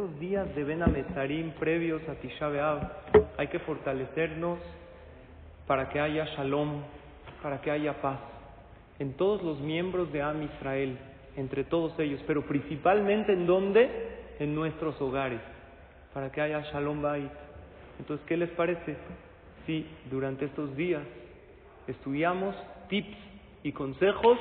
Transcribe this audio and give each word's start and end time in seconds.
estos 0.00 0.18
días 0.18 0.54
de 0.54 0.64
Ben 0.64 0.82
previos 1.58 2.00
a 2.08 2.14
Tisha 2.14 2.48
B'Av 2.48 2.90
hay 3.36 3.48
que 3.48 3.58
fortalecernos 3.58 4.58
para 5.66 5.90
que 5.90 6.00
haya 6.00 6.24
shalom, 6.36 6.80
para 7.42 7.60
que 7.60 7.70
haya 7.70 8.00
paz 8.00 8.18
en 8.98 9.12
todos 9.12 9.42
los 9.42 9.60
miembros 9.60 10.10
de 10.10 10.22
Am 10.22 10.42
Israel, 10.42 10.96
entre 11.36 11.64
todos 11.64 11.98
ellos, 11.98 12.18
pero 12.26 12.46
principalmente 12.46 13.34
en 13.34 13.46
dónde? 13.46 13.90
En 14.38 14.54
nuestros 14.54 14.98
hogares, 15.02 15.42
para 16.14 16.32
que 16.32 16.40
haya 16.40 16.62
shalom 16.72 17.02
bait. 17.02 17.30
Entonces, 17.98 18.26
¿qué 18.26 18.38
les 18.38 18.48
parece 18.52 18.96
si 19.66 19.86
durante 20.10 20.46
estos 20.46 20.74
días 20.76 21.02
estudiamos 21.86 22.56
tips 22.88 23.18
y 23.64 23.72
consejos 23.72 24.38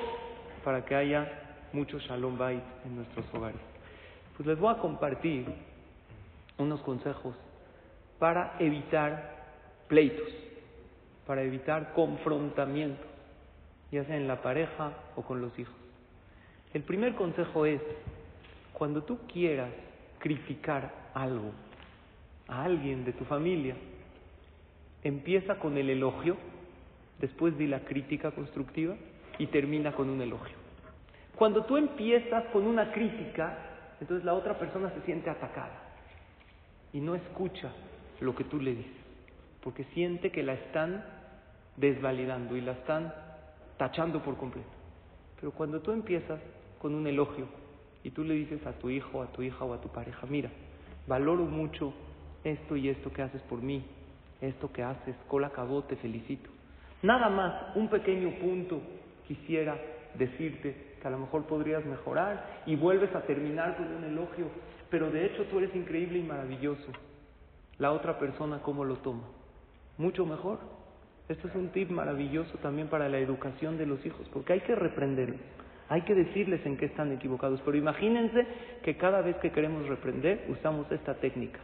para 0.64 0.86
que 0.86 0.96
haya 0.96 1.28
mucho 1.74 2.00
shalom 2.00 2.38
bait 2.38 2.64
en 2.86 2.96
nuestros 2.96 3.26
hogares? 3.34 3.79
Pues 4.40 4.48
les 4.48 4.58
voy 4.58 4.74
a 4.74 4.78
compartir 4.78 5.46
unos 6.58 6.80
consejos 6.80 7.36
para 8.20 8.56
evitar 8.60 9.36
pleitos, 9.90 10.30
para 11.28 11.42
evitar 11.42 11.92
confrontamientos, 11.92 13.06
ya 13.92 14.06
sea 14.06 14.16
en 14.16 14.30
la 14.30 14.42
pareja 14.42 14.94
o 15.18 15.24
con 15.24 15.42
los 15.42 15.60
hijos. 15.60 15.76
El 16.74 16.84
primer 16.84 17.16
consejo 17.16 17.66
es, 17.66 17.82
cuando 18.72 19.04
tú 19.04 19.20
quieras 19.28 19.72
criticar 20.20 20.90
algo 21.14 21.52
a 22.48 22.64
alguien 22.64 23.04
de 23.04 23.12
tu 23.12 23.26
familia, 23.26 23.76
empieza 25.04 25.56
con 25.56 25.78
el 25.78 25.90
elogio, 25.90 26.38
después 27.20 27.58
di 27.58 27.68
la 27.68 27.82
crítica 27.82 28.32
constructiva 28.32 28.96
y 29.38 29.48
termina 29.48 29.92
con 29.92 30.10
un 30.10 30.22
elogio. 30.22 30.56
Cuando 31.36 31.66
tú 31.66 31.76
empiezas 31.76 32.46
con 32.54 32.66
una 32.66 32.94
crítica, 32.94 33.66
entonces 34.02 34.26
la 34.26 34.34
otra 34.34 34.58
persona 34.58 34.90
se 34.92 35.02
siente 35.02 35.30
atacada 35.30 35.78
y 36.94 37.00
no 37.00 37.16
escucha 37.16 37.72
lo 38.20 38.36
que 38.36 38.44
tú 38.44 38.60
le 38.60 38.76
dices, 38.76 39.04
porque 39.62 39.84
siente 39.94 40.32
que 40.32 40.44
la 40.44 40.54
están 40.54 41.04
desvalidando 41.78 42.56
y 42.56 42.62
la 42.62 42.74
están 42.74 43.14
tachando 43.78 44.22
por 44.22 44.38
completo. 44.38 44.70
Pero 45.40 45.52
cuando 45.52 45.82
tú 45.82 45.92
empiezas 45.92 46.40
con 46.80 46.94
un 46.96 47.08
elogio 47.08 47.48
y 48.04 48.12
tú 48.12 48.24
le 48.24 48.34
dices 48.34 48.66
a 48.66 48.74
tu 48.74 48.90
hijo, 48.90 49.22
a 49.22 49.28
tu 49.28 49.42
hija 49.42 49.64
o 49.64 49.74
a 49.74 49.82
tu 49.82 49.90
pareja, 49.90 50.28
mira, 50.28 50.50
valoro 51.08 51.46
mucho 51.46 51.94
esto 52.44 52.76
y 52.76 52.90
esto 52.90 53.12
que 53.12 53.22
haces 53.22 53.42
por 53.44 53.62
mí, 53.62 53.84
esto 54.42 54.72
que 54.72 54.84
haces, 54.84 55.16
cola 55.28 55.48
acabó, 55.48 55.84
te 55.84 55.96
felicito. 55.98 56.50
Nada 57.02 57.30
más, 57.30 57.76
un 57.76 57.88
pequeño 57.90 58.32
punto 58.40 58.82
quisiera 59.28 59.78
decirte 60.16 60.76
que 61.02 61.08
a 61.08 61.12
lo 61.12 61.20
mejor 61.20 61.46
podrías 61.46 61.86
mejorar 61.86 62.62
y 62.66 62.76
vuelves 62.76 63.14
a 63.16 63.22
terminar 63.22 63.78
con 63.78 63.88
un 63.88 64.04
elogio, 64.04 64.48
pero 64.90 65.12
de 65.12 65.26
hecho 65.26 65.46
tú 65.46 65.60
eres 65.60 65.76
increíble 65.76 66.20
y 66.20 66.24
maravilloso. 66.24 66.92
La 67.78 67.92
otra 67.92 68.20
persona, 68.20 68.62
¿cómo 68.62 68.84
lo 68.84 68.98
toma? 68.98 69.24
Mucho 69.98 70.26
mejor. 70.26 70.60
Esto 71.30 71.48
es 71.48 71.56
un 71.56 71.70
tip 71.70 71.92
maravilloso 71.92 72.58
también 72.58 72.88
para 72.88 73.08
la 73.08 73.20
educación 73.20 73.78
de 73.78 73.86
los 73.86 74.04
hijos, 74.06 74.28
porque 74.34 74.54
hay 74.54 74.62
que 74.62 74.74
reprenderlos, 74.74 75.40
hay 75.88 76.02
que 76.02 76.16
decirles 76.16 76.66
en 76.66 76.76
qué 76.76 76.86
están 76.86 77.12
equivocados, 77.12 77.62
pero 77.64 77.78
imagínense 77.78 78.48
que 78.84 78.98
cada 78.98 79.22
vez 79.22 79.36
que 79.38 79.52
queremos 79.52 79.88
reprender 79.88 80.46
usamos 80.50 80.92
esta 80.92 81.14
técnica, 81.16 81.60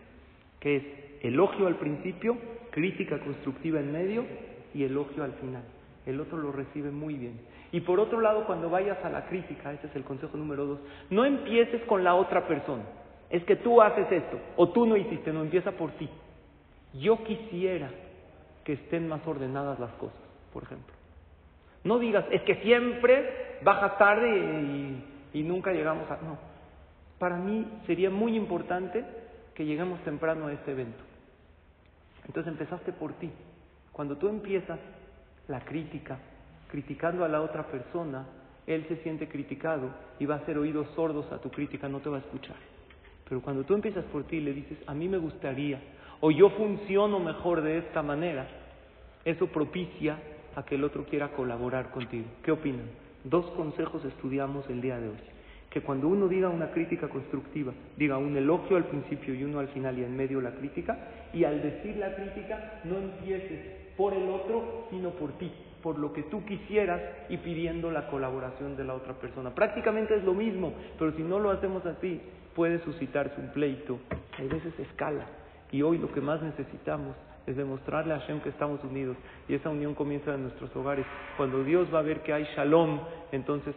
que 0.59 0.75
es 0.75 0.83
elogio 1.21 1.66
al 1.66 1.77
principio, 1.77 2.38
crítica 2.69 3.19
constructiva 3.19 3.79
en 3.79 3.91
medio 3.91 4.25
y 4.73 4.83
elogio 4.83 5.23
al 5.23 5.33
final. 5.33 5.63
El 6.05 6.19
otro 6.19 6.38
lo 6.38 6.51
recibe 6.51 6.91
muy 6.91 7.16
bien. 7.16 7.39
Y 7.76 7.81
por 7.81 8.00
otro 8.00 8.22
lado, 8.22 8.45
cuando 8.45 8.70
vayas 8.70 9.04
a 9.04 9.09
la 9.09 9.26
crítica, 9.26 9.73
ese 9.73 9.88
es 9.88 9.95
el 9.98 10.06
consejo 10.06 10.38
número 10.38 10.66
dos, 10.66 10.80
no 11.09 11.26
empieces 11.26 11.81
con 11.84 12.06
la 12.06 12.16
otra 12.16 12.48
persona. 12.48 12.84
Es 13.30 13.44
que 13.44 13.58
tú 13.58 13.81
haces 13.81 14.09
esto, 14.09 14.40
o 14.56 14.70
tú 14.70 14.86
no 14.86 14.95
hiciste, 14.95 15.34
no 15.34 15.42
empieza 15.42 15.73
por 15.73 15.92
ti. 15.92 16.09
Yo 16.94 17.22
quisiera 17.26 17.90
que 18.64 18.72
estén 18.72 19.09
más 19.09 19.28
ordenadas 19.28 19.78
las 19.78 19.92
cosas, 19.96 20.18
por 20.53 20.64
ejemplo. 20.64 20.96
No 21.84 22.00
digas, 22.00 22.24
es 22.31 22.44
que 22.44 22.56
siempre 22.62 23.58
bajas 23.62 23.97
tarde 23.97 25.03
y, 25.34 25.44
nunca 25.44 25.74
llegamos 25.74 26.09
a... 26.09 26.16
No, 26.16 26.38
para 27.19 27.35
mí 27.35 27.68
sería 27.88 28.09
muy 28.09 28.38
importante 28.38 29.03
que 29.53 29.66
lleguemos 29.66 30.00
temprano 30.06 30.47
a 30.47 30.53
este 30.53 30.72
evento. 30.72 31.03
Entonces 32.25 32.53
empezaste 32.53 32.94
por 32.94 33.12
ti. 33.16 33.34
Cuando 33.91 34.16
tú 34.16 34.30
empiezas 34.30 34.80
la 35.50 35.59
crítica, 35.59 36.19
criticando 36.68 37.24
a 37.24 37.28
la 37.28 37.42
otra 37.42 37.68
persona, 37.68 38.26
él 38.68 38.86
se 38.88 38.98
siente 38.98 39.28
criticado 39.28 39.90
y 40.20 40.26
va 40.26 40.36
a 40.36 40.38
hacer 40.40 40.58
oídos 40.58 40.88
sordos 40.96 41.31
a 41.31 41.40
tu 41.40 41.50
crítica, 41.50 41.88
no 41.88 42.00
te 42.00 42.09
va 42.09 42.18
a 42.18 42.22
escuchar. 42.22 42.56
Pero 43.28 43.42
cuando 43.42 43.64
tú 43.64 43.74
empiezas 43.74 44.06
por 44.06 44.24
ti 44.24 44.38
y 44.38 44.42
le 44.42 44.53
dices, 44.53 44.78
a 44.88 44.94
mí 44.94 45.08
me 45.08 45.18
gustaría, 45.18 45.80
o 46.20 46.31
yo 46.31 46.50
funciono 46.52 47.20
mejor 47.20 47.62
de 47.62 47.80
esta 47.80 48.02
manera, 48.02 48.48
eso 49.24 49.48
propicia 49.48 50.18
a 50.56 50.64
que 50.64 50.76
el 50.76 50.84
otro 50.84 51.06
quiera 51.06 51.30
colaborar 51.30 51.92
contigo. 51.92 52.26
¿Qué 52.44 52.52
opinan? 52.52 52.88
Dos 53.24 53.46
consejos 53.52 54.06
estudiamos 54.06 54.70
el 54.70 54.82
día 54.82 55.00
de 55.00 55.09
hoy. 55.09 55.18
Que 55.70 55.82
cuando 55.82 56.08
uno 56.08 56.28
diga 56.28 56.47
una 56.50 56.72
crítica 56.72 57.09
constructiva, 57.09 57.74
diga 57.97 58.18
un 58.18 58.38
elogio 58.38 58.78
al 58.78 58.86
principio 58.86 59.34
y 59.34 59.44
uno 59.44 59.59
al 59.59 59.68
final 59.70 59.97
y 59.97 60.03
en 60.03 60.16
medio 60.16 60.40
la 60.40 60.52
crítica, 60.52 60.97
y 61.34 61.44
al 61.44 61.62
decir 61.62 61.97
la 61.97 62.16
crítica 62.16 62.82
no 62.86 62.97
empieces 62.97 63.59
por 63.97 64.14
el 64.14 64.30
otro, 64.30 64.88
sino 64.90 65.09
por 65.12 65.34
ti 65.38 65.52
por 65.85 66.00
lo 66.00 66.12
que 66.13 66.23
tú 66.23 66.44
quisieras 66.44 67.00
y 67.29 67.38
pidiendo 67.38 67.91
la 67.91 68.07
colaboración 68.07 68.75
de 68.75 68.84
la 68.84 68.96
otra 68.96 69.13
persona. 69.13 69.53
Prácticamente 69.53 70.16
es 70.16 70.23
lo 70.23 70.34
mismo, 70.34 70.73
pero 70.97 71.12
si 71.12 71.22
no 71.22 71.38
lo 71.38 71.51
hacemos 71.51 71.85
así, 71.85 72.19
puede 72.56 72.79
suscitarse 72.79 73.40
un 73.40 73.50
pleito. 73.50 74.00
A 74.40 74.41
veces 74.51 74.73
escala. 74.79 75.28
Y 75.72 75.84
hoy 75.84 76.00
lo 76.00 76.12
que 76.12 76.22
más 76.22 76.41
necesitamos 76.41 77.16
es 77.46 77.56
demostrarle 77.56 78.16
a 78.16 78.19
Hashem 78.19 78.40
que 78.40 78.50
estamos 78.50 78.84
unidos. 78.84 79.16
Y 79.47 79.53
esa 79.53 79.69
unión 79.69 79.94
comienza 79.94 80.34
en 80.34 80.41
nuestros 80.41 80.75
hogares. 80.75 81.06
Cuando 81.38 81.63
Dios 81.63 81.88
va 81.94 82.00
a 82.00 82.02
ver 82.02 82.23
que 82.23 82.34
hay 82.34 82.46
shalom, 82.56 83.02
entonces 83.31 83.75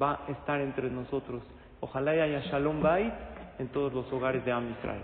va 0.00 0.24
a 0.26 0.32
estar 0.32 0.62
entre 0.62 0.88
nosotros. 0.88 1.42
Ojalá 1.80 2.12
haya 2.12 2.40
shalom 2.40 2.80
bait 2.80 3.12
en 3.58 3.68
todos 3.68 3.92
los 3.92 4.10
hogares 4.10 4.42
de 4.46 4.52
Am 4.52 4.70
Israel. 4.70 5.02